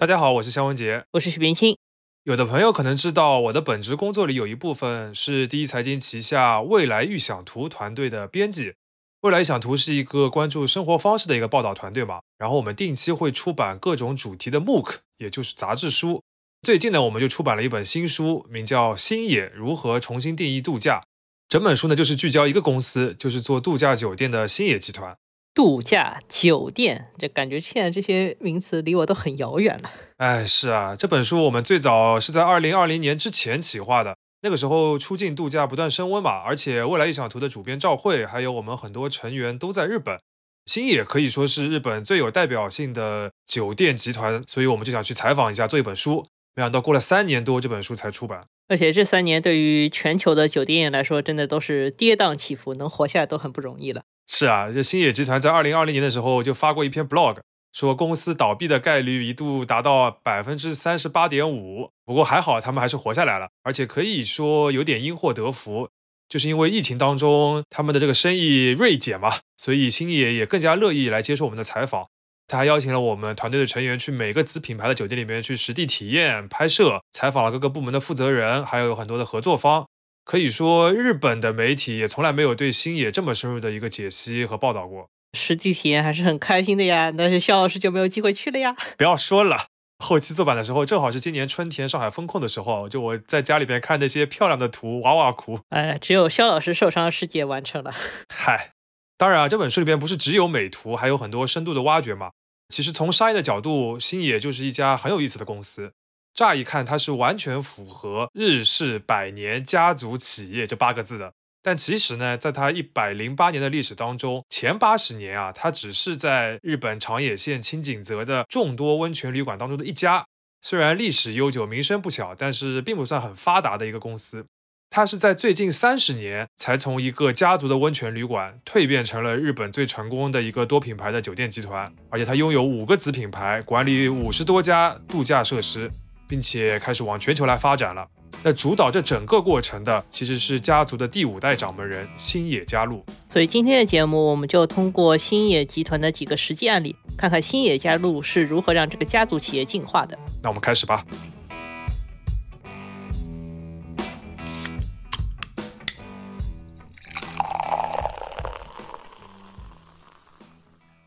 [0.00, 1.76] 大家好，我是肖文杰，我是许冰清。
[2.22, 8.72] 有的朋友可能知道，我的本职工作里有一部分是第一财经旗下未来预想图团队的编辑。
[9.20, 16.22] 未来预想图是一个关注生活方式的一个报道团队嘛，然后我们定期会出版各种主题的 MOOC，也就是杂志书。
[16.62, 21.00] 最近呢，我们就出版了一本新书，名叫《星野如何重新定义度假》。
[21.46, 25.18] 整本书呢，就是聚焦一个公司，就是做度假酒店的星野集团。
[25.60, 29.90] 度假酒店，这感觉现在这些名词离我都很遥远了。
[30.16, 40.18] 哎，是啊，这本书我们最早是在二零二零年之前企划的，那个时候出境度假不断升温嘛，而且未来异想图的主编赵慧，还有我们很多成员都在日本，
[40.64, 46.24] 星野可以说是日本最有代表性的酒店集团，所以我们就想去采访一下，做一本书。
[46.56, 48.46] 没想到过了三年多，这本书才出版。
[48.68, 54.02] 而且这三年对于全球的酒店业来说，真的都是跌宕起伏，能活下来都很不容易了。
[54.32, 57.38] 是啊，这星野集团在二零二零年的时候就发过一篇 blog，
[57.72, 61.90] 说公司倒闭的概率一度达到百分之三十八点五。
[62.04, 65.88] 不过还好，他们还是活下来了，而且可以说有点因祸得福，
[66.28, 72.06] 就是因为疫情当中他们的这个生意锐减嘛，所以星野也更加乐意来接受我们的采访。
[72.46, 79.86] 他还邀请了我们团队的成员去每个子品牌的酒店里面去实地体验、拍摄，采访了各个部门的负责人，还有很多的合作方。
[80.24, 85.08] 可以说，日本的媒体也从来没有对星野这么深入的一个解析和报道过。
[85.36, 88.76] 实际体验还是很开心的呀，但是肖老师就没有机会去了呀。
[88.96, 89.66] 不要说了，
[89.98, 95.60] 后期做版的时候，正好是今年春天上海封控的时候，就我在家里边看那些漂亮的图，哇哇哭。
[95.68, 97.94] 哎，只有肖老师受伤世界完成了。
[98.34, 98.72] 嗨，
[99.16, 102.30] 当然啊，这本书里边不是只有美图，还有很多深度的挖掘嘛。
[102.68, 105.92] 其实从商业的角度，星野就是一家很有意思的公司。
[106.40, 111.34] 乍一看，它是完全符合日式百年家族企业这八个字的。
[111.62, 120.24] 但其实呢，在它一百零八年的历史当中，前八十年啊，它只是在日本长野县清井泽的众多温泉旅馆当中的一家。
[120.62, 124.46] 虽然历史悠久、名声不小，但是并不算很发达的一个公司。
[124.88, 131.94] 它是在最近三十年才从一个家族的温泉旅馆蜕变成了日本最成功的一个多品牌的酒店集团。
[132.08, 135.90] 而且它拥有五个子品牌，管理五十多家度假设施。
[136.30, 138.06] 并且开始往全球来发展了。
[138.44, 143.04] 那主导这整个过程的其实是家族的第五代掌门人星野家路。
[143.30, 150.16] 所以今天的节目，我们就通过星野集团的几个实际案例，看看星野家路是如何让这个家族企业进化的。
[150.42, 151.04] 那我们开始吧。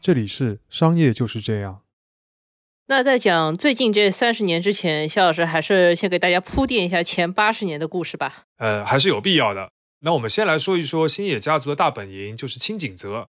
[0.01, 1.82] 这里是商业就是这样。
[2.95, 8.43] 那在讲最近这三十年之前，肖老师还是先给大家铺垫一下前八十年的故事吧。
[8.57, 9.71] 呃，还是有必要的。
[10.01, 13.29] 那我们先来说一说星野家族的大本营，就是青井泽。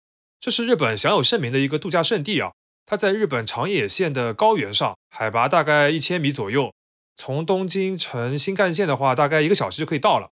[0.41, 2.51] 这是日本享有盛名的一个度假胜地啊。
[2.85, 6.73] 它在日本长野县的高原上，海拔大概一千米左右。
[7.15, 10.31] 从东京乘新干线的话，大概一个小时就可以到了。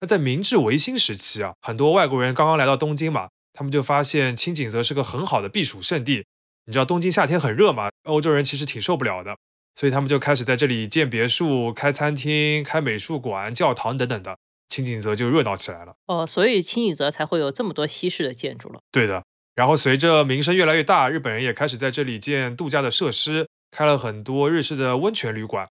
[0.00, 6.24] 那在明治维新时期啊，很多外国人刚刚来到东京嘛，他们就发现青井泽是个很好的避暑胜地。
[6.70, 7.90] 你知道东京夏天很热嘛？
[8.04, 9.36] 欧洲人其实挺受不了的，
[9.74, 14.38] 所以他们就开始在这里建别墅、开餐厅、开美术馆、教堂等等的，
[14.68, 15.96] 清井泽就热闹起来了。
[16.06, 18.78] 哦，所以清井泽才会有这么多西式的建筑了。
[18.92, 19.24] 对的。
[19.56, 25.68] 然后随着名声越来越大，日本人也开始在这里建度假的设施，开了很多日式的温泉旅馆。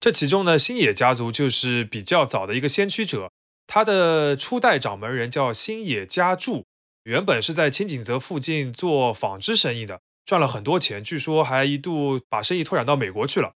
[0.00, 3.30] 这其中呢，星野家族就是比较早的一个先驱者，
[3.68, 6.64] 他的初代掌门人叫星野家助，
[7.04, 10.00] 原本是在清井泽附近做纺织生意的。
[10.24, 13.52] 赚了很多钱，据说还一度把生意拓展到美国去了。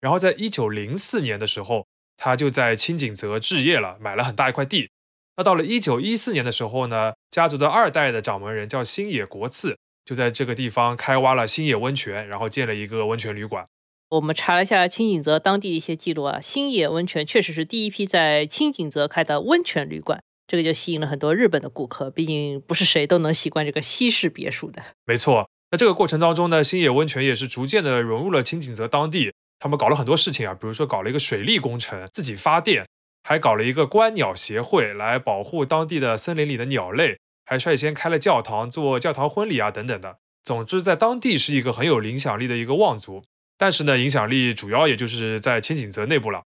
[0.00, 1.86] 然后在一九零四年的时候，
[2.16, 4.90] 他就在青井泽置业了，买了很大一块地。
[5.36, 13.66] 那到了一九一四年的时候呢，家族的二代的掌门人叫星野国次，就在这个地方开挖了星野温泉，然后建了一个温泉旅馆。
[14.10, 22.10] 我们查了一下青井泽当地的一些记录啊，星野温泉确实是第一批在青井泽开的温泉旅馆，这个就吸引了很多日本的顾客。
[22.10, 24.82] 毕竟不是谁都能习惯这个西式别墅的。
[25.04, 25.50] 没错。
[25.70, 32.86] 那这个过程当中呢，星野温泉也是逐渐的融入了青井泽当地，他们搞了很多事情啊，比如说搞了一个水利工程，自己发电，
[33.22, 40.18] 还搞了一个观鸟协会来保护当地的森林里的鸟类，还率先开了教堂做教堂婚礼啊等等的。
[40.42, 43.22] 总之，在当地是一个很有影响力的一个望族，
[43.58, 46.44] 但是呢，影响力主要也就是在青景泽内部了。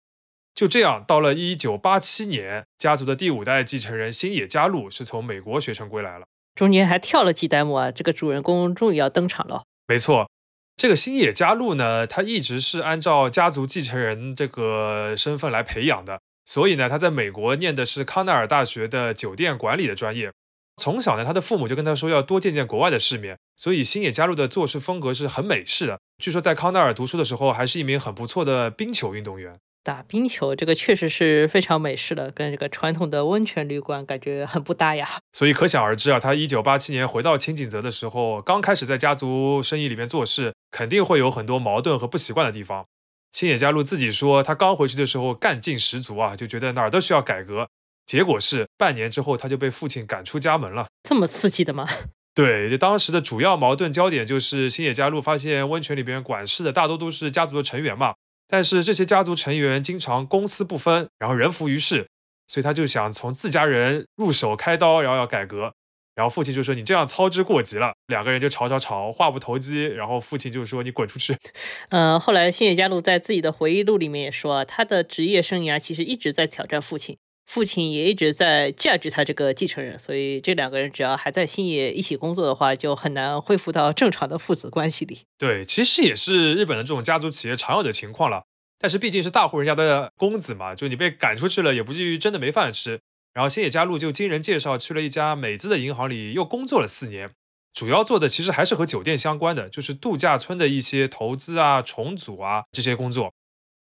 [0.52, 6.26] 就这样，到了一九八七年，家族的第五代继承人星野加路是从美国学成归来了。
[6.54, 7.90] 中间还跳了几代目啊！
[7.90, 9.62] 这个主人公终于要登场了。
[9.88, 10.30] 没错，
[10.76, 20.30] 这个星野加路呢，他一直是按照家族继承人这个身份来培养的，所以呢，他在美国念的是康奈尔大学的酒店管理的专业。
[20.76, 25.98] 从小呢，他的父母就跟他说要多见见国外的世面，所以星野加入的做事风格是很美式的。
[26.18, 29.58] 据说在康奈尔读书的时候，还是一名很不错的冰球运动员。
[29.84, 35.18] 打冰球这个确实是非常美式的，跟这个传统的温泉旅馆感觉很不搭呀。
[35.32, 42.86] 所以可想而知啊，他一九八七年回到清井泽的时候，刚开始在家族生意里面做事，肯定会有很多矛盾和不习惯的地方。
[43.32, 47.66] 星野加入自己说，他刚回去的时候干劲十足啊，就觉得哪儿都需要改革。
[48.06, 50.86] 结果是半年之后，他就被父亲赶出家门了。
[51.02, 51.88] 这么刺激的吗？
[52.34, 58.14] 对，就当时的主要矛盾焦点就是星野加入发现温泉里边管事的大多都是家族的成员嘛。
[58.52, 62.06] 但是这些家族成员经常公私不分，然后人浮于事，
[62.46, 65.72] 所以他就想从自家人入手开刀，然后要改革。
[66.14, 69.86] 然后父亲就说：“你这样操之过急了。”两个人就吵吵吵，话不投机。
[69.86, 71.34] 然后父亲就说：“你滚出去。
[71.88, 77.16] ”嗯，后来星野加路在自己的回忆录里面也说，他的职业生涯其实一直在挑战父亲，
[77.46, 79.98] 父亲也一直在驾驭他这个继承人。
[79.98, 85.22] 所以这两个人只要还在星野一起工作的话，就很难恢复到正常的父子关系里。
[85.38, 88.44] 对，其实也是日本的这种家族企业常有的情况了。
[88.78, 93.00] 但是毕竟是大户人家的公子嘛，就你被赶出去了，也不至于真的没饭吃。
[93.32, 97.30] 然后星野加入就经人介绍去了一家美资的银行里，又工作了四年，
[97.72, 103.32] 主要做的其实还是和酒店相关的，就是度假村的一些投资啊、重组啊这些工作。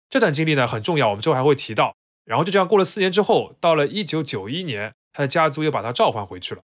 [0.09, 1.95] 这段经历呢很重要，我们之后还会提到。
[2.25, 6.61] 然后就这样过了四年之后，到了一九九一年，他的家族又把他召唤回去了。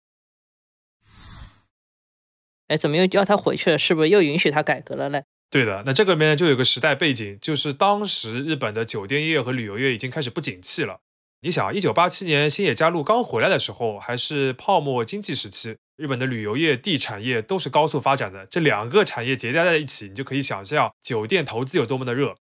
[2.67, 3.77] 哎，怎么又叫他回去了？
[3.77, 5.23] 是不是又允许他改革了嘞？
[5.49, 10.99] 对的，那这个里面就有个时代背景，就是当时日本的酒店业和旅游业已经开始不景气了。
[11.41, 22.35] 你想，一九八七年星野加入刚回来的时候，还是泡沫经济时期，日本的旅游业、地产业都是高速发展的，这两个产业叠加在一起，你就可以想象酒店投资有多么的热。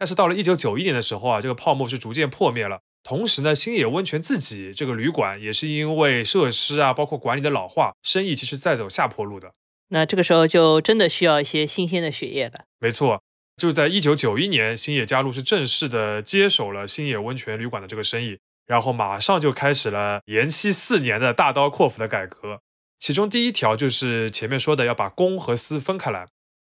[0.00, 2.80] 但是到了一九九一年的时候啊，这个泡沫是逐渐破灭了。
[3.02, 9.52] 同时呢，星野温泉自己这个旅馆也是因为设施啊，包括管理的老化，生意其实在走下坡路的。
[9.88, 12.64] 那这个时候就真的需要一些新鲜的血液了。
[12.78, 13.22] 没错，
[13.58, 22.60] 就在一九九一年，星野加入是正式的接手了星野温泉旅馆的这个生意，然后马上就开始了延期四年的大刀阔斧的改革。
[22.98, 26.26] 其中第一条就是前面说的要把公和私分开来。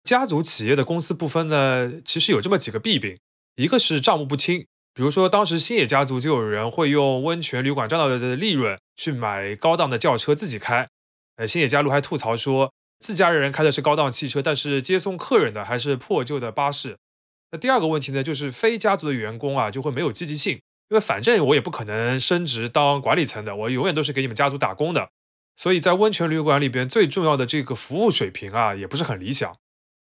[0.03, 3.19] 家族企业的公司不分呢，其实有这么几个弊病，
[3.57, 10.89] 一个是账目不清，比如说当时星野家族就有人会用温泉旅馆赚到的利润去买高档的轿车自己开。
[11.37, 12.73] 呃，星野加入还吐槽说。
[12.99, 16.99] 自家人开的是高档汽车，但是接送客人的还是破旧的巴士。
[17.51, 20.61] 那第二个问题呢，就是非家族的员工啊，就会没有积极性，
[20.91, 25.09] 因为反正我也不可能升职当管理层的，我永远都是给你们家族打工的。
[25.57, 29.57] 所以在温泉旅馆里边，最重要的这个服务水平啊，也不是很理想。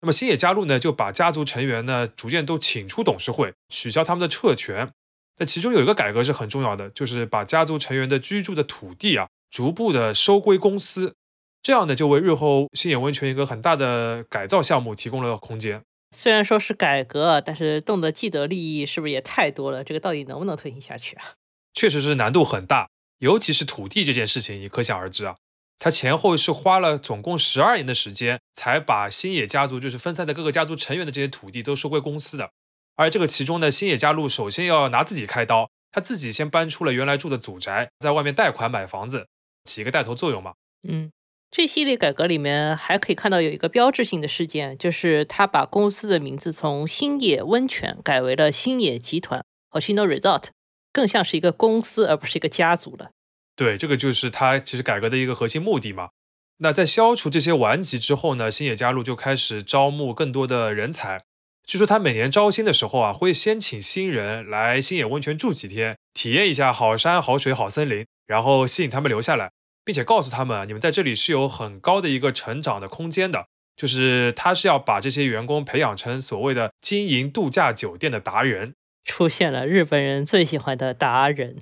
[0.06, 4.92] 那么星野加入呢，就把家族成员呢逐渐都请出董事会，取消他们的特权。
[5.40, 11.16] 那其中有一个改革是很重要的，就是把家族成员的居住的土地啊，逐步的收归公司。
[11.64, 15.82] 这样呢，就为日后星野温泉一个很大的改造项目提供了空间。
[16.16, 19.84] 虽然说是改革，但是动的既得利益是不是也太多了？
[19.84, 21.34] 这个到底能不能推行下去啊？
[21.74, 25.38] 确实是难度很大，尤其是土地这件事情，你可想而知啊。
[25.78, 32.52] 他前后是花了总共十二年的时间，才把星野家族就是分散在各个家族成员的这些土地都收归公司的。
[32.96, 39.28] 而这个其中呢，星野家路首先要拿自己开刀，他自己先搬出了原来住的祖宅，在外面贷款买房子，
[39.66, 40.54] 起一个带头作用嘛。
[40.88, 41.12] 嗯。
[41.52, 50.48] 这系列改革里面还可以看到有一个标志性的事件，就是他把公司的名字从星野温泉改为了星野集团 （Hoshino Resort），
[50.92, 53.12] 更像是一个公司而不是一个家族了。
[53.56, 56.10] 对，这个就是他其实改革的一个核心目的嘛。
[56.58, 61.24] 那在消除这些顽疾之后呢，星野加入就开始招募更多的人才。
[61.68, 69.52] 据说他每年招新的时候啊，会先请新人来星野温泉住几天，体验一下好山好水好森林，然后吸引他们留下来。
[69.84, 73.46] 并且告诉他们，你们在这里是有很高的一个成长的空间的，
[73.76, 81.58] 就是他是要把这些员工培养成所谓的经营度假酒店的达人，出现了日本人最喜欢的达人。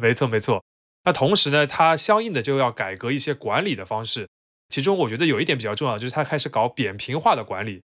[0.00, 0.62] 没 错没错。
[1.08, 4.28] 那同时呢，他相应的就要改革一些管理的方式，
[4.68, 7.80] 其中我觉得有一点比较重要，就是他开始搞扁平化的管理。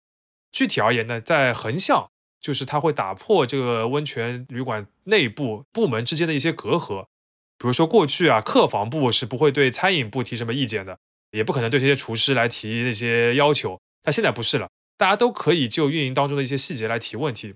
[0.50, 2.10] 具体而言呢，在横向，
[2.40, 7.04] 就是他会打破这个温泉旅馆内部部门之间的一些隔阂。
[7.58, 10.98] 比如说过去啊，客房部是不会对餐饮部提什么意见的，
[11.30, 13.80] 也不可能对这些厨师来提那些要求。
[14.02, 17.54] 但现在不是了，大家都可以就运营当中的一些细节来提问题。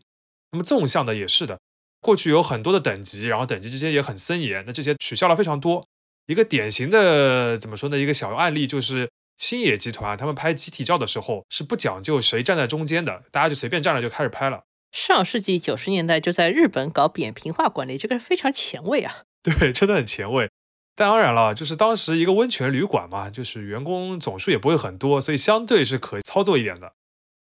[0.52, 1.58] 那么纵向的也是的，
[2.06, 5.84] 过去有很多的等级，然后等级之间也很森严，那这些取消了非常多。
[6.26, 7.98] 一个典型的怎么说呢？
[7.98, 14.62] 一个小案例就是星野集团，他们拍集体照的时候是不讲究谁站在中间的，大家就随便站着就开始拍了。
[14.92, 19.24] 上世纪九十年代就在日本搞扁平化管理，这个非常前卫啊。
[19.42, 20.48] 对，真的很前卫。
[20.94, 26.94] 当然了，就是当时一个温泉旅馆嘛，就是员工总数也不会很多，所以相对是可操作一点的。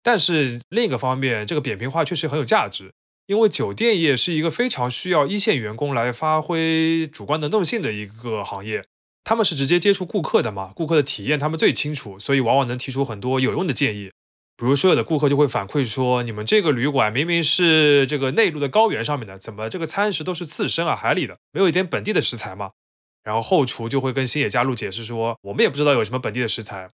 [0.02, 2.92] 但是另一个方面，这个扁平化确实很有价值，
[3.30, 8.84] 因为酒店业是一个非常需要一线员工来发挥主观能动性的一个行业，
[9.22, 14.10] 他们是直接接触顾客的嘛，顾客的体验他们最清楚，所以往往能提出很多有用的建议。
[14.56, 22.72] 比如说，有的顾客就会反馈说，你们这个旅馆明明是这个内陆的高原上面的，怎么这个餐食都是刺身啊、海里的，没有一点本地的食材吗？
[23.22, 26.90] 然后后厨就会跟星野加入解释说，我们也不知道有什么本地的食材，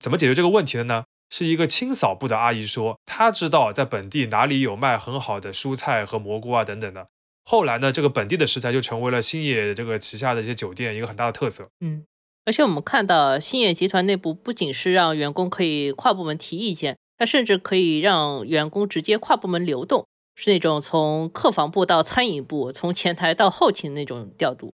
[0.00, 1.04] 怎么解决这个问题的呢？
[1.30, 7.08] 是一个清扫部的阿姨说，她知道在本地哪里有卖很好的蔬菜和蘑菇啊等等的。
[7.44, 11.68] 后来呢，这个本地的食材就成为了星野这个旗下的一些酒店一个很大的特色。
[11.80, 12.04] 嗯，
[12.44, 24.72] 而且我们看到星野集团内部不仅是让员工可以跨部门提意见，它甚至可以让员工直接跨部门流动，是那种从客房部到餐饮部，从前台到后勤那种调度。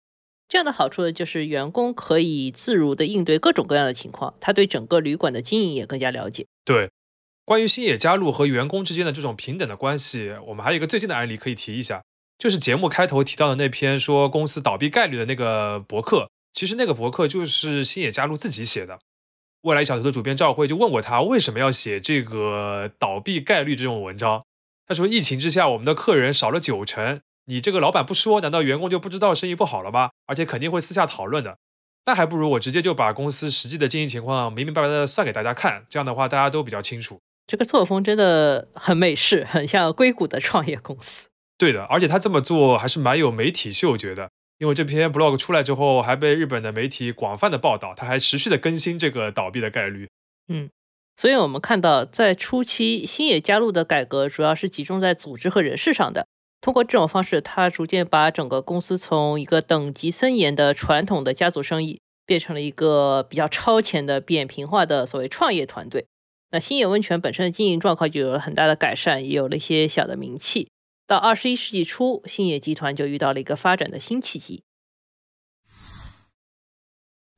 [0.49, 6.47] 这样的好处呢，就是员工可以自如的应对各种各样的情况，他对整个旅馆的经营也更加了解。
[6.65, 6.91] 对，
[7.45, 12.05] 关于星野加入和员工之间的这种平等的关系，我们还有一个最近的案例可以提一下，
[12.39, 19.01] 就是节目开头提到的那篇说公司倒闭概率的那个博客，其实那个博客就是星野加入自己写的。
[19.63, 24.45] 未来小头的主编赵慧就问过他为什么要写这个倒闭概率这种文章，
[24.87, 27.21] 他说疫情之下我们的客人少了九成。
[27.47, 30.11] 你这个老板不说，难道员工就不知道生意不好了吗？
[30.27, 31.59] 而且肯定会私下讨论的。
[32.07, 37.21] 那还不如我直接就把公司实际的经营情况明明白白的算给大家看，这样的话大家都比较清楚。
[37.47, 41.29] 这个作风真的很美式，很像硅谷的创业公司。
[41.59, 50.09] 对的，而且他这么做还是蛮有媒体嗅觉的，因为这篇 blog 出来之后，还被日本的媒体广泛的报道，他还持续的更新这个倒闭的概率。
[50.49, 50.69] 嗯，
[51.17, 56.27] 所以我们看到，在初期星野加入的改革，主要是集中在组织和人事上的。
[56.67, 66.09] 通过这种方式，他逐渐把整个公司从一个等级森严的传统的家族生意，变成了一个比较超前的扁平化的所谓创业团队。
[66.51, 70.69] 那星野温泉本身的经营状况就有了很大的改善，也有了一些小的名气。
[71.07, 74.65] 到二十一世纪初，星野集团就遇到了一个发展的新契机。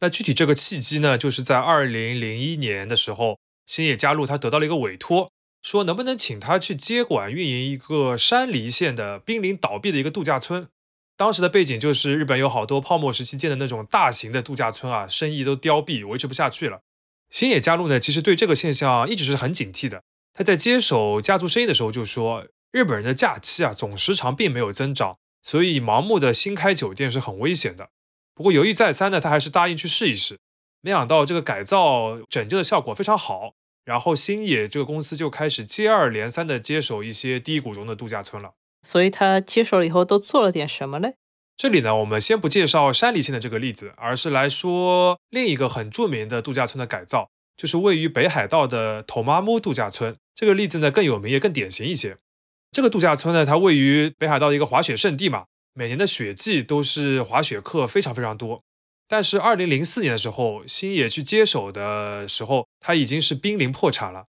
[0.00, 5.30] 那具体这个契机呢，就是在二零零一年的时候，星野加入他得到了一个委托。
[5.70, 10.66] 说能不能请他去接管运营一个山梨县的濒临倒闭的一个度假村？
[11.14, 16.80] 当时的背景就是日本有好多泡沫时期建的那种大型的度假村啊，生意都凋敝，维持不下去了。
[17.28, 20.04] 星野加入呢，其实对这个现象一直是很警惕的。
[20.32, 27.90] 他在接手家族生意的时候就说，日本人的假期啊总时长并没有增长，所以盲目的新开酒店是很危险的。
[28.34, 30.38] 不过犹豫再三呢，他还是答应去试一试。
[30.80, 33.52] 没想到这个改造拯救的效果非常好。
[33.88, 38.52] 然后星野这个公司就开始接二连三的接手一些低谷中的度假村了。
[38.86, 41.14] 所以他接手了以后都做了点什么嘞？
[41.56, 50.14] 这里呢，我们先不介绍山梨县的这个例子，而是来说另一个很著名的度假村的改造，就是位于北海道的托马木度假村。
[50.34, 52.18] 这个例子呢更有名也更典型一些。
[52.70, 58.62] 这个度假村呢，它位于北海道的一个滑雪胜地嘛，每年的雪季都是滑雪客非常非常多。
[59.08, 64.26] 但是，二零零四年的时候，星野去接手的时候，他已经是濒临破产了。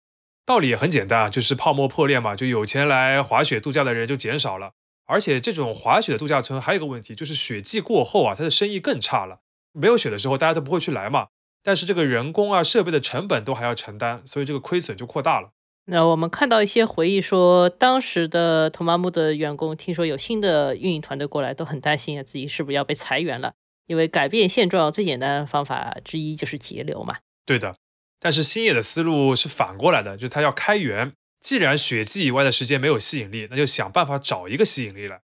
[0.47, 4.70] 道理也很简单啊，就是泡沫破裂嘛，就有钱来滑雪度假的人就减少了。
[5.06, 9.40] 而且，这种滑雪的度假村还有个问题，就是雪季过后啊，它的生意更差了。
[9.73, 11.26] 没有雪的时候，大家都不会去来嘛。
[11.64, 15.50] 但是，这个人工啊、设备的成本都还要承担，所以这个亏损就扩大了。
[15.87, 23.54] 那我们看到一些回忆说，当时的托马木的员工听说有新的运营团队过来，都很担心啊，自己是不是要被裁员了。
[23.88, 27.16] 因为改变现状最简单的方法之一就是节流嘛。
[27.45, 27.75] 对的，
[28.21, 31.12] 但是星野的思路是反过来的，就是他要开源。
[31.40, 35.21] 既然雪季以外的时间没有吸引力，那就想办法找一个吸引力来。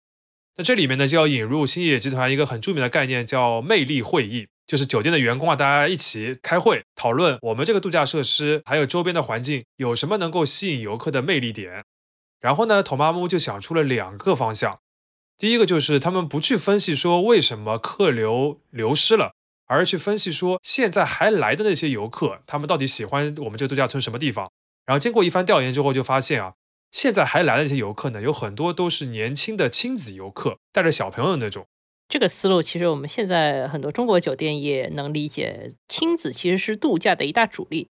[0.56, 11.84] 那这里面呢，就要引入星野集团一个很著名的概念，叫魅力会议，就是酒店的员工啊，大家一起开会讨论我们这个度假设施还有周边的环境有什么能够吸引游客的魅力点。
[12.40, 14.78] 然后呢，托马木就想出了两个方向。
[15.36, 19.34] 第一个就是他们不去分析说为什么客流流失了，
[19.66, 24.50] 而去分析说现在还来的那些游客，他们到底喜欢我们这个度假村什么地方？
[24.86, 26.54] 然后经过一番调研之后，就发现啊，
[26.92, 31.66] 现在还来的那些游客呢，有很多都是年轻的亲子游客，带着小朋友的那种。
[32.08, 37.88] 这个思路其实我们现在很多中国酒店也能理解，亲子其实是度假的一大主力，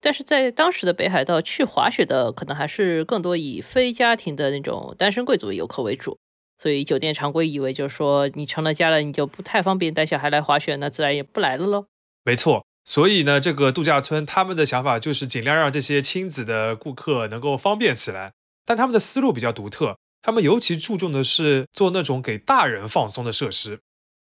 [0.00, 6.18] 但是在当时的北海道去滑雪的可能还是更多以非家庭的那种单身贵族游客为主。
[6.62, 11.86] 所以酒店常规以为就是说，你成了家了，你就不太方便带小孩来滑雪，那自然也不来了喽。
[12.22, 18.32] 没错，所以呢，这个度假村他们的想法就是尽量让这些亲子的顾客能够方便起来。
[18.66, 23.76] 但他们的思路比较独特，他们尤其注重的是做那种给大人放松的设施，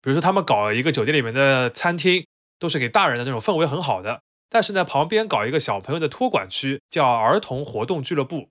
[0.02, 2.26] 比如说他们搞一个酒店里面的餐厅，
[2.58, 8.48] 都是给大人的那种氛围很好的，但是呢，旁边搞一个小朋友的托管区，叫儿童活动俱乐部。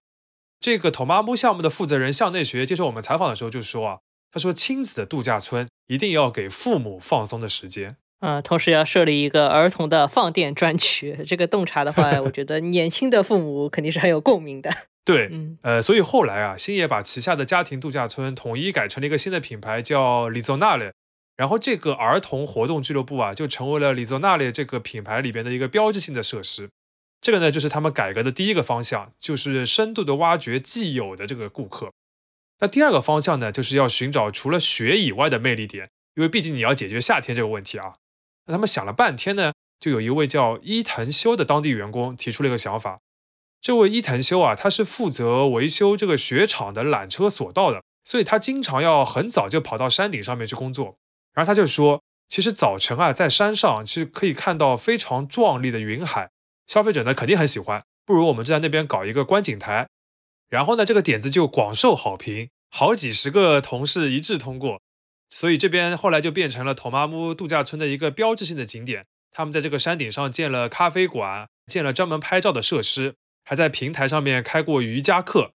[0.59, 3.99] 这个 Tomamu 项目的负责人向内学接受我们采访的时候就说啊，
[4.31, 7.97] 他说亲子的度假村一定要给父母放松的时间。
[8.21, 11.19] 嗯，同时要设立一个儿童的放电专区。
[11.27, 14.73] 这个洞察的话，我觉得年轻的父母肯定是很有共鸣的。
[15.03, 20.91] 对，嗯呃，所以后来啊，星野把旗下的家庭度假村统一改成了一个新的品牌，叫 Lizonale。
[21.37, 26.69] 然后这个儿童活动俱乐部啊，就成为了 Lizonale 这个品牌里边的一个标志性的设施。
[27.25, 31.91] 这个呢，就是他们改革的第一个方向，就是深度的挖掘既有的这个顾客。
[32.59, 37.95] 那第二个方向呢，就是要寻找除了雪以外的魅力点，因为毕竟你要解决夏天这个问题啊。
[38.45, 42.99] 那他们想了半天呢，就有一位叫伊藤修的当地员工提出了一个想法。
[43.59, 50.95] 这位伊藤修啊，他是负责维修这个雪场的缆车索道的，所以他经常要很早就跑到山顶上面去工作。
[51.33, 56.29] 然后他就说，其实早晨啊，在山上其实可以看到非常壮丽的云海，
[56.67, 57.83] 消费者呢肯定很喜欢。
[58.05, 59.87] 不如我们就在那边搞一个观景台。
[60.49, 64.81] 然后呢，这个点子就广受好评，好几十个同事一致通过。
[65.29, 69.05] 所以这边后来就变成了托马姆度假村的一个标志性的景点。
[69.31, 75.51] 他们在这个山顶上建了咖啡馆，建了专门拍照的设施，还在平台上面开过瑜伽课。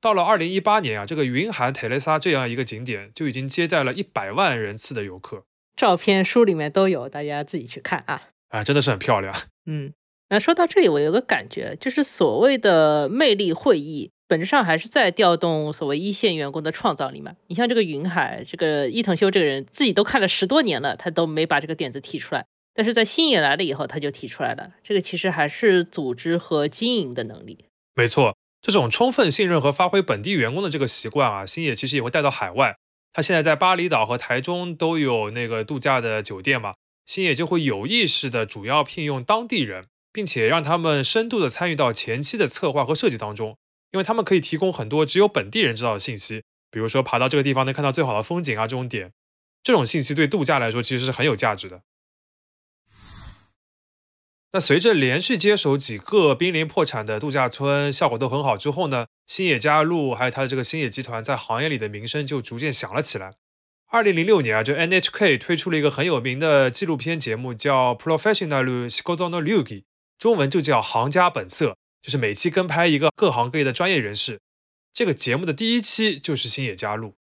[0.00, 5.44] 到了二零一八年啊，这个云海特雷萨这样一个景点就已经接待了一百万人次的游客
[5.74, 8.28] 照片书里面都有，大家自己去看啊。
[8.50, 9.34] 啊，真的是很漂亮。
[9.64, 9.92] 嗯，
[10.28, 17.32] 那说到这里，我有个感觉，就是所谓的魅力会议，本质上还是在调动所谓一线员工的创造力嘛。
[17.46, 24.70] 你像这个云海，这个伊藤修这个人自己都看了十多年了，他都没把这个点子提出来，但是在星野来了以后，他就提出来了。
[24.82, 27.66] 这个其实还是组织和经营的能力。
[27.94, 32.74] 没错，这种充分信任和发挥本地员工的这个习惯啊，星野其实也会带到海外。
[33.12, 36.74] 他现在在巴厘岛和台中都有那个度假的酒店嘛，
[37.06, 43.58] 星野就会有意识的主要聘用当地人，并且让他们深度的参与到前期的策划和设计当中，
[43.92, 49.12] 因为他们可以提供很多只有本地人知道的信息，比如说爬到这个地方能看到最好的风景啊这种点，
[49.62, 51.82] 这种信息对度假来说其实是很有价值的。
[54.52, 63.34] 那随着连续接手几个濒临破产的度假村，效果都很好之后呢，星野加入还有他的这个星野集团在行业里的名声就逐渐响了起来。
[63.88, 69.80] 二零零六年啊，就 NHK 推出了一个很有名的纪录片节目，叫《Professional s c o d o n o l u g i》，
[70.18, 71.70] 中文就叫《行家本色》，
[72.02, 74.40] 就是每期跟拍一个各行各业的专业人士。
[74.94, 77.14] 这个节目的第一期就是星野加入。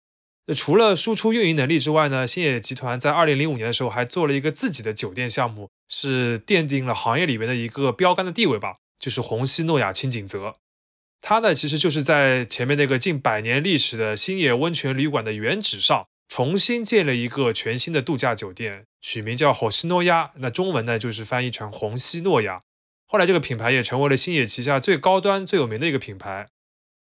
[0.47, 10.57] 那除了输出运营能力之外呢，星野集团在二零零五年的时候还做了一个自己的酒店项目，是奠定了行业里面的一个标杆的地位吧，就是红西诺亚清景泽。
[11.21, 22.63] 它呢其实就是在前面那个近百年历史的星野温泉旅馆的原址上，重新建了一个全新的度假酒店，取名叫红西诺亚，那中文呢就是翻译成红西诺亚。
[23.15, 26.49] 后来这个品牌也成为了星野旗下最高端、最有名的一个品牌。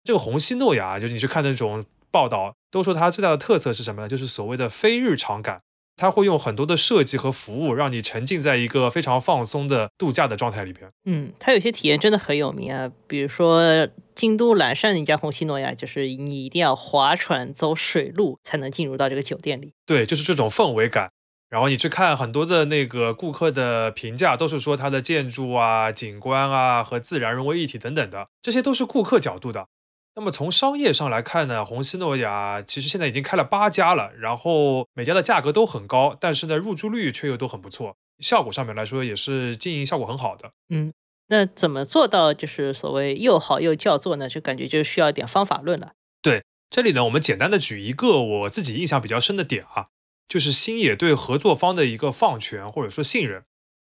[0.03, 4.09] 这个虹夕诺亚，就是你去看那种报道，都说它最大的特色是什么呢？
[4.09, 5.61] 就是所谓的非日常感。
[5.95, 10.91] 它会用很多的设计和服务，让你沉浸在一个非常放松的度假的状态里边。
[11.05, 19.71] 嗯，它有些体验真的很有名啊，比如说京都岚山那家虹夕诺亚，就是你一定要划船走水路才能进入到这个酒店里。
[19.85, 21.09] 对，就是这种氛围感。
[21.51, 29.67] 然后你去看很多的那个顾客的评价，都是说它的建筑啊、景观啊和自然融为一体等等的，这些都是顾客角度的。
[30.15, 40.51] 那么从商业上来看呢，虹夕诺亚其实现在已经开了八家了，然后每家的价格都很高，但是呢入住率却又都很不错，效果上面来说也是经营效果很好的。
[40.69, 40.93] 嗯，
[41.27, 44.29] 那怎么做到就是所谓又好又叫座呢？
[44.29, 45.91] 就感觉就需要一点方法论了。
[46.21, 49.87] 对这里呢，我们简单的举一个我自己印象比较深的点啊，
[50.31, 53.43] 就是星野对合作方的一个放权或者说信任，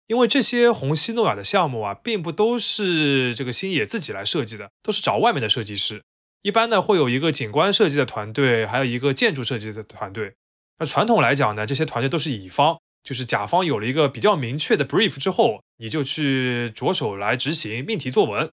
[0.07, 6.03] 因为这些虹西诺亚的项目啊，并不都是这个星野自己来设计的，都是找外面的设计师。
[6.41, 10.33] 一般呢，会有一个景观设计的团队，还有一个建筑设计的团队。
[10.79, 18.49] 那传统来讲呢，这些团队都是乙方，就是甲方有了一个比较明确的 brief 之后，你就去着手来执行命题作文。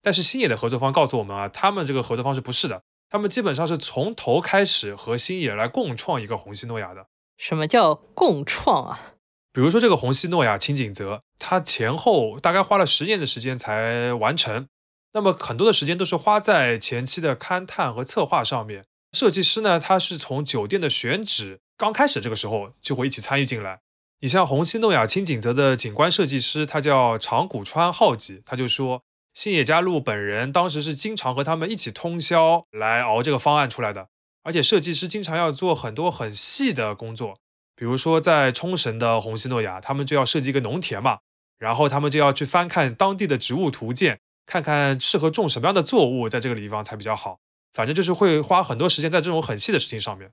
[0.00, 7.08] 但是星野的合作方告诉我们啊，他们这个合作方式不是的，他们基本上是从头开始和星野来共创一个虹西诺亚的。
[7.36, 9.14] 什么叫共创啊？
[9.52, 14.66] 比如说这个虹夕诺亚清景泽，它前后大概花了十年的时间才完成。
[15.12, 18.84] 那么很多的时间都是花在前期的勘探和策划上面。
[19.12, 23.80] 设计师呢，他是从酒店的选址刚开始这个时候就会一起参与进来。
[24.20, 34.08] 你像虹夕诺亚清景泽的景观设计师，他叫长谷川浩吉，他就说，星野加路本人当时是经常和他们一起通宵来熬这个方案出来的，
[34.46, 37.36] 而且设计师经常要做很多很细的工作。
[37.74, 41.18] 比如说在冲绳的红西诺亚，他们就要设计一个农田嘛，
[41.58, 47.40] 然后他们就要去翻看当地的植物图鉴，看看适合种什么样的作物在这个地方才比较好。
[47.72, 50.30] 反正就是会花很多时间在这种很细的事情上面。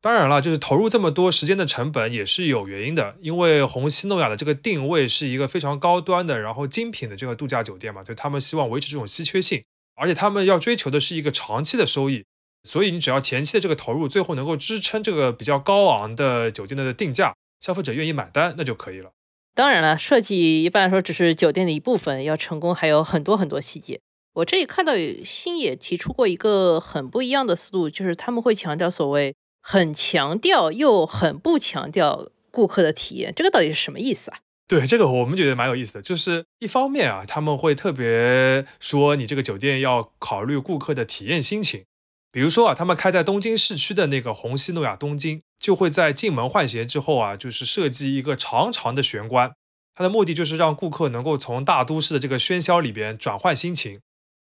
[0.00, 9.64] 当然了，就是投入这么多时间的成本也是有原因的，因为红西诺亚的这个定位是一个非常高端的，然后精品的这个度假酒店嘛，就他们希望维持这种稀缺性，
[9.96, 12.24] 而且他们要追求的是一个长期的收益，
[12.66, 19.12] 所以你只要前期的这个投入最后能够支撑这个比较高昂的酒店的定价，消费者愿意买单，那就可以了。
[19.54, 24.00] 当然了，设计一般来说只是酒店的一部分，要成功还有很多很多细节。
[24.34, 24.92] 我这里看到
[25.24, 29.34] 星野提出过一个很不一样的思路，就是他们会强调所谓。
[29.68, 34.38] 很强调又很不强调顾客的体验，这个到底是什么意思啊？
[34.68, 41.82] 对这个我们觉得蛮有意思的，就是一方面啊，他们会特别说你这个酒店要考虑顾客的体验心情，
[42.36, 49.54] 比如说啊，他们开在东京市区的那个红西诺亚东京，就会在进门换鞋之后啊，就是设计一个长长的玄关，
[49.94, 54.00] 它的目的就是让顾客能够从大都市的这个喧嚣里边转换心情。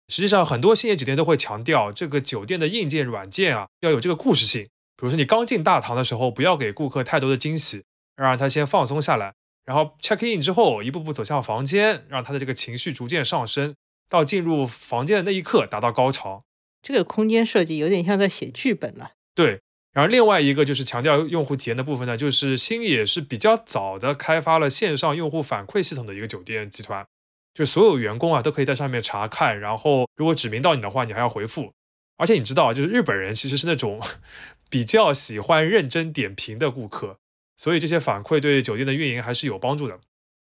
[0.09, 4.63] 实际上，很多星级酒店都会强调这个酒店的硬件软件啊要有这个故事性。
[4.97, 7.85] 比如说，你刚进大堂的时候，不要给顾客太多的惊喜，
[8.17, 13.73] 要让他先放松下来，然后 check in 之后，一步步走向房间，让他的这个情绪逐渐上升，
[14.09, 16.43] 到进入房间的那一刻达到高潮。
[16.81, 19.11] 这个空间设计有点像在写剧本了。
[19.35, 19.61] 对，
[19.93, 27.05] 然后另外一个就是强调用户体验的部分呢，就是星野是比较早的开发了线上用户反馈系统的一个酒店集团，
[27.53, 31.71] 就所有员工啊都可以在上面查看，然后如果指名到你的话，你还要回复。
[32.17, 34.01] 而且你知道，就是日本人其实是那种
[34.69, 37.17] 比较喜欢认真点评的顾客，
[37.55, 39.99] 所以这些反馈对酒店的运营还是有帮助的。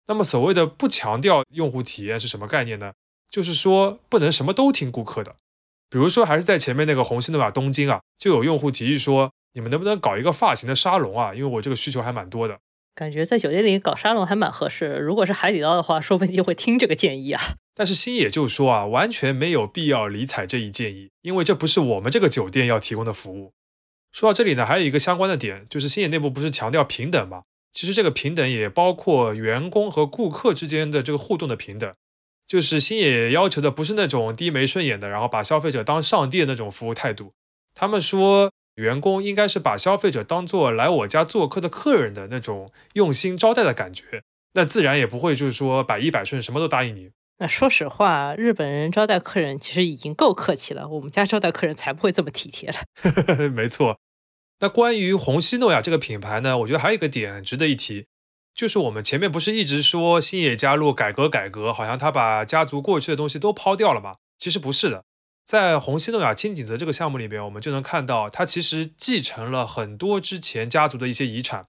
[0.08, 2.94] 那么所谓的不强调用户体验是什么概念呢？
[3.32, 5.38] 就是说不能什么都听顾客的。
[5.96, 11.34] 比如说，还是在前面那个红星的吧，东京啊，就有用户提议说，你们能不能搞一个发型的沙龙啊？
[11.34, 12.60] 因为我这个需求还蛮多的。
[12.94, 14.98] 感觉在酒店里搞沙龙还蛮合适。
[14.98, 17.54] 如果是海底捞的话，说不定就会听这个建议啊。
[17.74, 23.54] 但是星野就说啊，完全没有必要理睬这一建议，因为这不是我们这个酒店要提供的服务。
[24.12, 27.44] 说到这里呢，还有一个相关的点，就是星野内部不是强调平等吗？
[27.72, 31.94] 其实这个平等也包括员工和顾客之间的这个互动的平等。
[32.48, 37.34] 就是星野要求的不是那种低眉顺眼的，然后把消费者当上帝的那种服务态度。
[37.74, 38.52] 他们说。
[38.76, 44.22] 员工应该是把消费者当做来我家做客的客人的那种用心招待的感觉，
[44.54, 47.12] 那自然也不会就是说百依百顺，什么都答应你。
[47.38, 53.48] 那说实话，日本人招待客人其实已经够客气了，我们家招待客人才不会这么体贴了。
[53.56, 53.98] 没错。
[54.60, 58.08] 那关于红西诺亚这个品牌呢，我觉得还有一个点值得一提，
[58.56, 64.16] 就是我们前面不是一直说星野加入改革改革，好像他把家族过去的东西都抛掉了吗？
[64.38, 65.04] 其实不是的。
[65.44, 71.68] 在红西诺亚清景泽这个项目里边，我们就能看到，他其实继承了很多之前家族的一些遗产。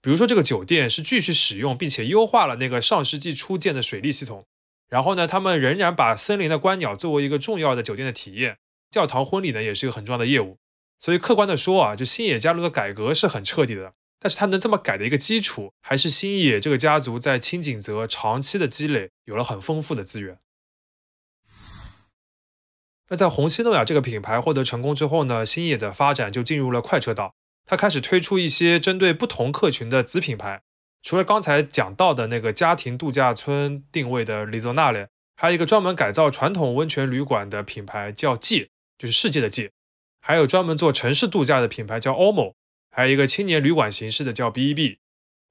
[0.00, 4.46] 比如说，这个酒店是继续使用并且优化了那个上世纪初建的水利系统。
[4.88, 8.56] 然后呢，他们仍然把森林的观鸟作为一个重要的酒店的体验。
[8.90, 10.56] 教堂婚礼呢，也是一个很重要的业务。
[10.98, 13.92] 所以客观的说啊，就星野加入的改革是很彻底的。
[14.22, 20.38] 但是它能这么改的一个基础，还是星野这个家族在清景泽长期的积累，有了很丰富的资源。
[23.08, 27.34] 那在红西诺亚这个品牌获得成功之后呢，星野的发展就进入了快车道。
[27.66, 30.62] 它开始推出一些针对不同客群的子品牌，
[31.02, 39.70] 除了刚才讲到的那个家庭度假村定位的里佐纳列，还有一个专门改造传统温泉旅馆的品牌叫界，就是世界的界；
[40.20, 42.54] 还有专门做城市度假的品牌叫 OMO，
[42.92, 44.98] 还有一个青年旅馆形式的叫 BEB。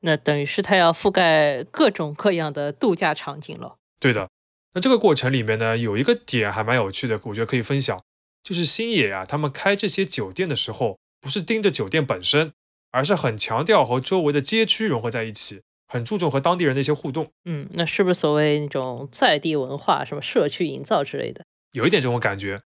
[0.03, 3.75] 那等于是它要覆盖各种各样的度假场景了。
[3.99, 4.29] 对的。
[4.73, 8.01] 那这个过程里面呢，有一个点还蛮有趣的，我觉得可以分享，
[8.41, 12.53] 就是星野啊，他们开这些酒店的时候，不是盯着酒店本身，
[12.91, 17.31] 而是很强调和周围的街区融合在一起，很注重和当地人的一些互动。
[17.43, 21.43] 嗯，那是不是所谓那种在地文化，什么社区营造之类的？
[21.73, 22.61] 有一点这种感觉。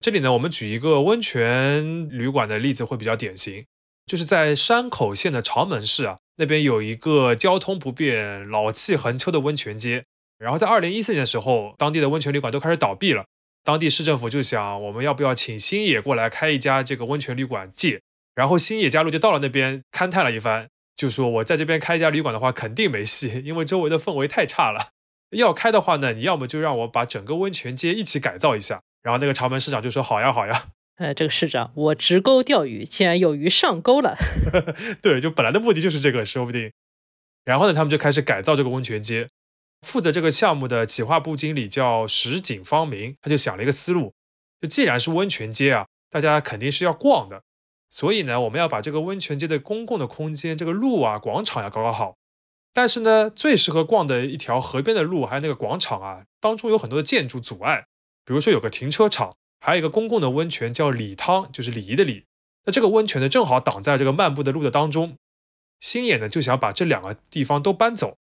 [0.00, 3.64] 这里呢，我们举一个温泉旅馆的例子会比较典型，
[4.08, 10.04] 就是在山口县的长门市啊，那边有一个交通不便、老气横秋的温泉街。
[10.38, 13.26] 然后在二零一四年的时候，当地的温泉旅馆都开始倒闭了。
[13.64, 18.00] 当地市政府就想，我们要不要请星野过来开一家这个温泉旅馆借？
[18.34, 24.90] 然后星野加入就到了那边勘探了一番，就说我在这边开一家旅馆的话，肯定没戏，因为周围的氛围太差了。
[25.32, 28.80] 要开的话呢，你要么就让我把整个温泉街一起改造一下。
[29.02, 30.68] 然后那个长门市长就说好呀好呀。
[30.98, 34.16] 呃，这个市长，我直钩钓鱼，竟然有鱼上钩了。
[35.00, 36.72] 对，就本来的目的就是这个，说不定。
[37.44, 39.28] 然后呢，他们就开始改造这个温泉街。
[39.86, 44.12] 负责这个项目的企划部经理叫石井方明，他就想了一个思路，
[44.60, 47.42] 就既然是温泉街啊，大家肯定是要逛的，
[47.88, 52.16] 所以呢，我们要把这个温泉街的公共的空间，这个路啊、广场要搞搞好。
[52.74, 57.84] 但是呢，最适合逛的一条河边的路，还有那个广场啊，当中有很多的建筑阻碍。
[58.24, 62.24] 比如说有个停车场，还有一个公共的温泉叫礼汤，就是礼仪的礼。
[62.64, 65.16] 那这个温泉呢，正好挡在这个漫步的路的当中。
[65.80, 68.16] 星野呢就想把这两个地方都搬走。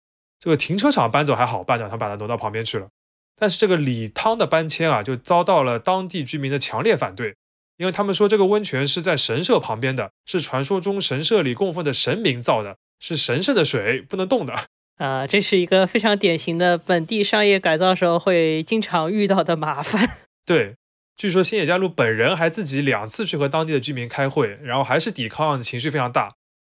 [0.41, 2.89] 这个停车场搬走还好办的，他把它挪到旁边去了。
[3.37, 7.37] 但是这个礼汤的搬迁啊，就遭到了当地居民的强烈反对，
[7.77, 14.55] 因为他们说这个温泉是在神社旁边的，是传说中神社里供奉的神明造的，是神圣的水，不能动的。
[14.99, 20.09] 啊，这是一个非常典型的本地商业改造时候会经常遇到的麻烦。
[20.47, 20.77] 对，
[21.17, 26.35] 据说新野加路本人还自己两次去和当地的居民开会，然后还是抵抗情绪非常大。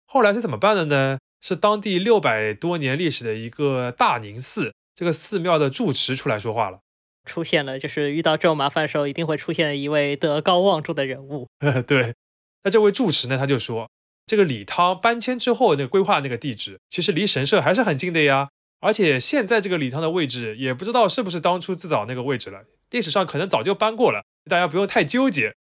[0.06, 1.18] 后来是怎么办的呢？
[1.40, 6.80] 是当地六百多年历史的一个大宁寺，这个寺庙的住持出来说话了，
[7.24, 11.46] 出现了，就是遇到这种麻烦的时候，一定会出现一位德高望重的人物。
[11.86, 12.14] 对，
[12.62, 13.90] 那这位住持呢，他就说，
[14.26, 18.48] 这个礼汤搬迁之后，那个规划那个地址，其实离神社还是很近的呀。
[18.80, 25.54] 而且现在这个礼汤的位置，也不知道是不是当初最早那个位置了，历史上可能早就搬过了，大家不用太纠结。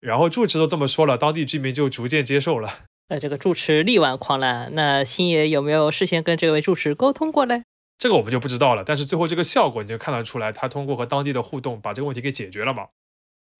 [0.00, 2.80] 然后住持都这么说了，当地居民就逐渐接受了。
[3.08, 7.64] 那，这个住持力挽狂澜，那星爷有没有事先跟这位住持沟通过嘞？
[7.98, 8.82] 这个我们就不知道了。
[8.84, 12.88] 但是最后这个效果你就看得出来，他通过和当地的互动把这个问题给解决了嘛。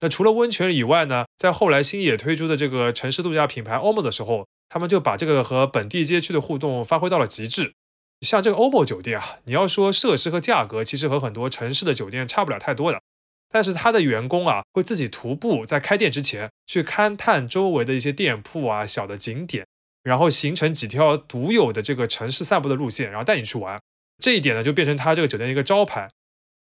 [0.01, 7.75] 那除了温泉以外呢，在后来星野推出的这个城市度假品牌 OMO 的时候，他们就把这个和本地街区的互动发挥到了极致。
[8.25, 13.01] 像这个 OMO 酒店啊，你要说设施和价格，其实和很多城市的酒店差不了太多的。
[13.53, 19.65] 但是他的员工啊，会自己徒步在开店之前去勘探周围的一些店铺啊、小的景点，
[20.03, 23.81] 然后形成几条独有的这个城市散步的路线，然后带你去玩。
[24.21, 26.11] 这一点呢，就变成他这个酒店的一个招牌。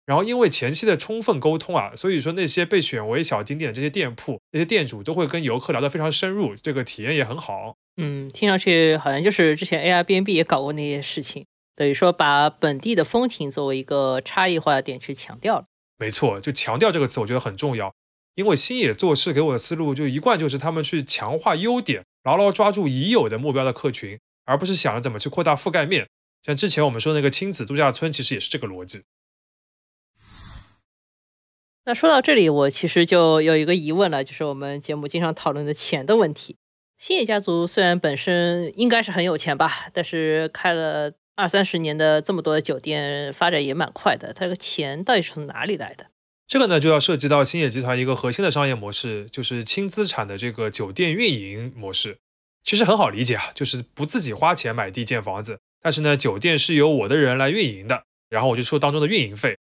[0.06, 7.76] 然后因为前期的充分沟通啊，所以说那些被选为小景点的这些店铺，那些店主都会跟游客聊得非常深入，这个体验也很好。
[8.00, 15.64] 嗯，听上去好像就是之前 Airbnb 也搞过那些事情，等于说把本地的风情作为一个差异化的点去强调了。
[15.98, 17.92] 没错，就强调这个词，我觉得很重要。
[18.36, 26.08] 因为星野做事给我的思路就一贯就是他们去强化优点，牢牢抓住已有的目标的客群，而不是想着怎么去扩大覆盖面。
[26.44, 29.02] 像之前我们说那个亲子度假村，其实也是这个逻辑。
[31.84, 36.56] 那说到这里，我其实就有一个疑问了，就是我们节目经常讨论的钱的问题。
[36.98, 41.12] 星野家族虽然本身应该是很有钱吧，但是开了。
[41.40, 46.06] 二三十年的这么多的酒店发展也蛮快的，它这个钱到底是从哪里来的？
[46.48, 52.18] 这个呢就要涉及到星野集团一个核心的商业模式，就是轻资产的这个酒店运营模式。
[52.64, 59.56] 其实很好理解啊，就是不自己花钱买地建房子，但是呢酒店是由我的人来运营的，然后我就收当中的运营费。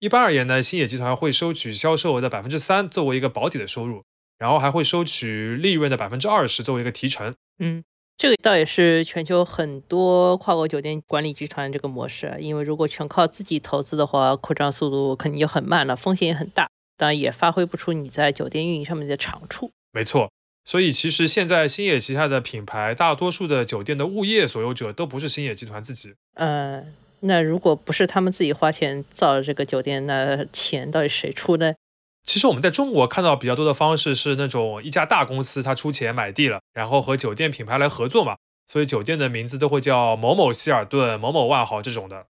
[0.00, 4.02] 一般而言呢，星野集团会收取销售额的百分之三作为一个保底的收入，
[4.38, 7.34] 然后还会收取利润的百分之二十作为一个提成。
[7.58, 7.84] 嗯。
[8.16, 19.72] 这个倒也是全球很多跨国酒店管理集团这个模式，因为如果全靠自己投资的话，扩张速度肯定就很慢了，风险也很大，当然也发挥不出你在酒店运营上面的长处。
[19.92, 20.30] 没错，
[20.64, 26.14] 所以其实现在星野旗下的品牌，大多数的酒店的物业所有者都不是星野集团自己。
[26.34, 26.86] 呃，
[27.18, 31.74] 那如果不是他们自己花钱造这个酒店，那钱到底谁出呢？
[32.24, 42.26] 其实我们在中国看到比较多的方式是那种一家大公司他出钱买地了，然后和酒店品牌来合作嘛，所以酒店的名字都会叫某某希尔顿、某某万豪这种的。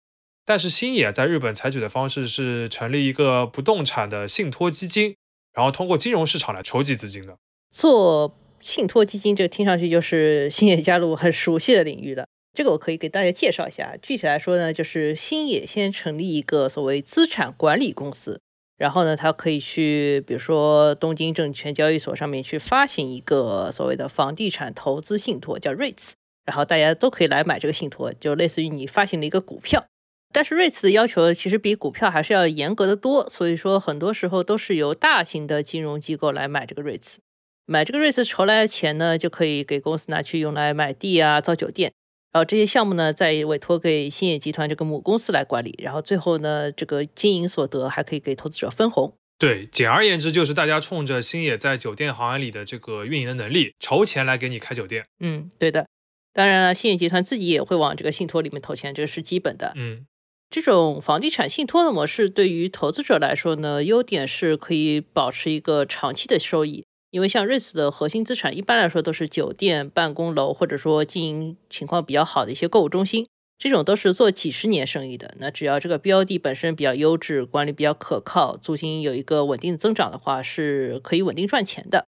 [0.44, 5.14] 但是星野在日本采取的方式是成立一个不动产的信托基金，
[5.52, 7.37] 然后通过金融市场来筹集资金的。
[7.70, 12.26] 做信托基金，这听上去就是星野加入很熟悉的领域了。
[12.55, 18.40] 这个我可以给大家介绍一下，具体来说呢，就是星野先成立一个所谓资产管理公司。
[18.83, 26.14] 然后呢，他可以去，比如说东京证券交易所上面去发行一个所谓的房地产投资信托，叫 REITs，
[26.45, 29.85] 然后大家都可以来买这个信托，就类似于你发行了一个股票。
[30.33, 37.18] 但是 REITs 的要求其实比股票还是要严格的多，所以说很多时候都是由大型的金融机构来买这个 REITs，
[37.66, 41.92] 买这个 REITs 筹来的钱呢，就可以给公司拿去用来买地啊、造酒店。
[42.33, 49.14] 然后这些项目呢，再委托给星野集团这个母公司来管理，然后最后呢，这个经营所得还可以给投资者分红。
[49.38, 55.05] 对，简而言之就是大家冲着星野在酒店行业里的这个运营的能力，筹钱来给你开酒店。
[55.21, 55.87] 嗯，对的。
[56.33, 59.73] 当然了，星野集团自己也会往这个信托里面投钱，这个是基本的。
[59.77, 60.07] 嗯，
[60.49, 66.85] 这种房地产信托的模式对于投资者来说呢，优点是可以保持一个长期的收益。
[67.12, 75.35] 因为像瑞斯的核心资产一般来说都是酒店、办公楼，或者说经营情况比较好的一些购物中心，这种都是做几十年生意的。
[75.38, 82.07] 那只要这个标的本身比较优质，管理比较可靠，租金有一个稳定的增长的话，是可以稳定赚钱的。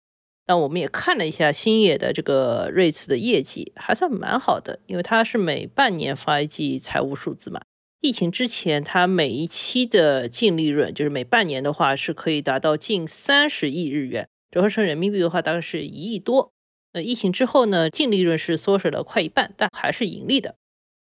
[0.48, 7.62] 那我们也看了一下星野的这个瑞慈的业绩，还算蛮好的，因为它是每半年发一季财务数字嘛。
[8.02, 16.54] 疫情之前，它每一期的净利润，就是每半年的话，是可以达到近三十亿日元，折合成人民币的话，大概是一亿多。
[16.94, 20.58] 那疫情之后呢，净利润是缩水了快一半，但还是盈利的。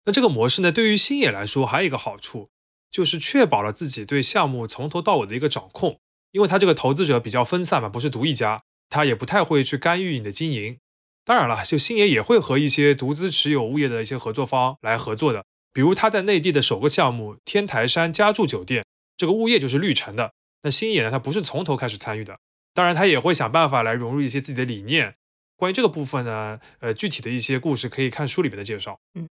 [0.05, 2.49] 那这个模式呢，对于星野来说还有一个好处，
[2.89, 5.99] 就是确保了自己对项目从头到尾的一个掌控，
[6.31, 8.61] 因为它这个投资者比较分散嘛，不是独一家。
[8.91, 10.79] 他也不太会去干预你的经营，
[11.23, 18.83] 当然了，就星爷也会和一些独资持有物业的一些合作方来合作的，比如他在内地的首个项目天台山家住酒店，
[19.15, 20.33] 这个物业就是绿城的，
[20.63, 22.39] 那星爷呢，他不是从头开始参与的，
[22.79, 25.13] 当然他也会想办法来融入一些自己的理念。
[25.57, 28.97] 关于这个部分呢，呃，具体的一些故事可以看书里面的介绍。
[29.15, 29.27] 嗯，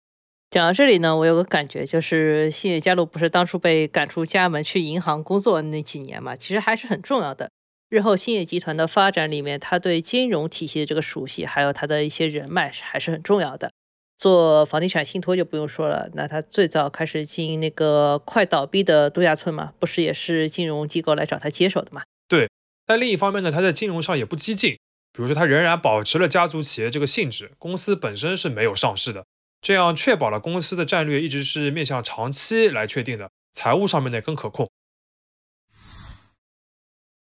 [0.49, 7.51] 讲到这里呢，我有个感觉，就是星野佳路不是当初被赶出家门去银行工作那几年嘛，其实还是很重要的。
[7.89, 13.73] 日后兴业集团的发展里面，他对金融体系的这个熟悉，还有他的一些人脉还是很重要的。
[14.17, 22.03] 做房地产信托就不用说了，那他最早开始经营那个快倒闭的度假村嘛，不是也是金融机构来找他接手的嘛？
[22.29, 22.47] 对。
[22.86, 24.74] 但另一方面呢，他在金融上也不激进，
[25.13, 29.26] 比如说他仍然保持了家族企业这个性质，公司本身是没有上市的，
[29.62, 34.69] 这样确保了公司的战略一直是面向长期来确定的，财务上面呢更可控。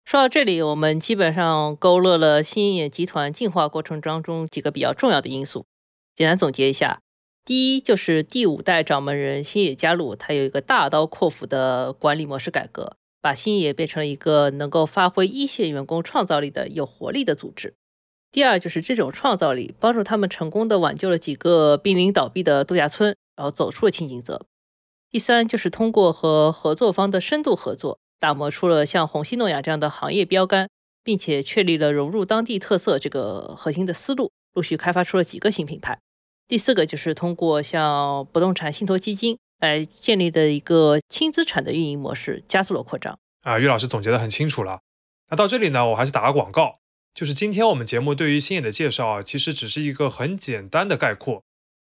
[0.04, 5.66] 说到这里，我们基本上勾勒了新野集团进化过程当中几个比较重要的因素。
[6.16, 7.00] 简单总结一下，
[7.44, 17.74] 第一就是第五代掌门人新野加入，他有一个大刀阔斧的管理模式改革，把新野变成了一个能够发挥一线员工创造力的有活力的组织。
[18.33, 24.46] 第二就是这种创造力帮助他们成功的挽救了几个濒临倒闭的度假村，然后走出了清井泽。
[25.11, 27.98] 第三就是通过和合作方的深度合作。
[28.20, 30.68] 打磨出了像虹夕诺亚这样的行业标杆，
[31.02, 35.98] 并且确立了融入当地特色这个核心的思路，陆续开发出了几个新品牌。
[36.46, 43.18] 第四个就是通过像不动产信托基金来建立的一个轻资产的运营模式，加速了扩张。
[43.42, 44.80] 啊，于老师总结的很清楚了。
[45.30, 46.80] 那到这里呢，我还是打个广告，
[47.14, 51.42] 就是今天我们节目对于星野的介绍啊，其实只是一个很简单的概括。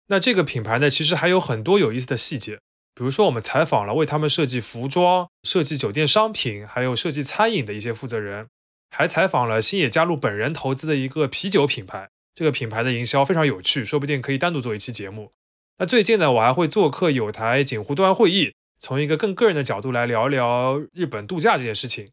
[0.08, 2.58] 那这个品牌呢，其实还有很多有意思的细节。
[2.94, 8.48] 比如说，我们采访了为他们设计服装、设计酒店商品，还有设计餐饮的一些负责人，
[8.88, 12.08] 还采访了星野加入本人投资的一个啤酒品牌。
[12.34, 15.30] 这个品牌的营销非常有趣，说不定可以单独做一期节目。
[15.78, 22.10] 那最近呢，我还会做客有台锦湖端会议，从一个更个人的角度来聊聊日本度假这件事情。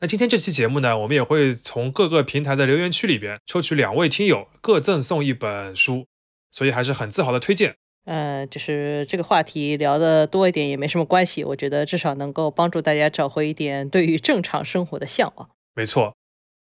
[0.00, 6.06] 那今天这期节目呢，我们也会从各个平台的留言区里边抽取两位听友，各赠送一本书，
[6.50, 7.76] 所以还是很自豪的推荐。
[8.06, 15.50] 呃，就是这个话题聊的多一点也没什么关系，我觉得至少能够帮助大家找回一点对于正常生活的向往。
[15.74, 16.16] 没错，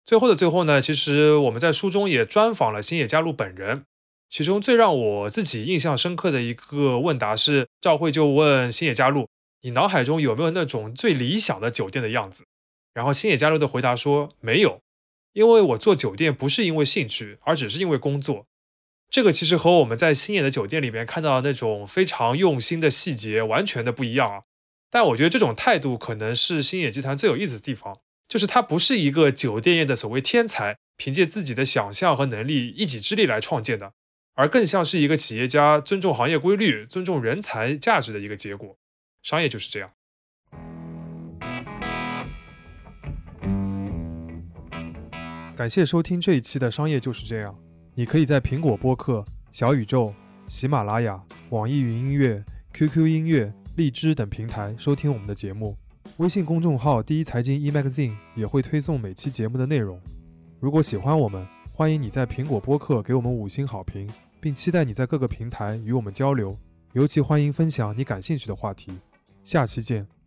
[0.05, 3.85] 最后的最后呢，其实我们在书中也专访了星野加入本人，
[4.31, 9.27] 其中最让我自己印象深刻的一个问答是，赵慧就问星野加入，
[9.63, 12.45] 你脑海中有没有那种最理想的酒店的样子？
[12.95, 14.81] 然后星野加入的回答说没有，
[15.33, 18.47] 因为我做酒店不是因为兴趣，而只是因为工作。
[19.11, 24.43] 这个其实和我们在星野的酒店里面看到的那种非常用心的细节完全的不一样啊！
[24.89, 33.93] 但我觉得这种态度可能是星野集团最有意思的地方，就是它不是一个酒店业的所谓天才凭借自己的想象和能力一己之力来创建的，
[34.41, 38.79] 而更像是一个企业家尊重行业规律、尊重人才价值的一个结果。
[39.23, 39.91] 商业就是这样。
[45.55, 47.53] 感谢收听这一期的《商业就是这样》。
[47.95, 49.23] 你可以在苹果播客、
[49.53, 50.15] 小宇宙、
[50.47, 55.77] 喜马拉雅、网易云音乐、QQ 音乐、荔枝等平台收听我们的节目。
[56.17, 60.01] 微信公众号“第一财经 e-magazine” 也会推送每期节目的内容。
[60.59, 64.09] 如果喜欢我们，欢迎你在苹果播客给我们五星好评，
[64.41, 66.57] 并期待你在各个平台与我们交流。
[66.93, 68.93] 尤其欢迎分享你感兴趣的话题。
[69.45, 70.20] 下期见。